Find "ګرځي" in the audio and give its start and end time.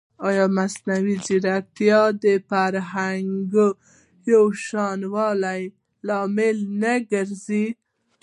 7.11-7.65